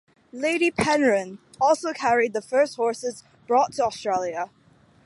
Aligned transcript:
"Lady 0.33 0.71
Penrhyn" 0.71 1.37
also 1.61 1.93
carried 1.93 2.33
the 2.33 2.41
first 2.41 2.75
horses 2.75 3.23
brought 3.45 3.73
to 3.73 3.85
Australia. 3.85 4.49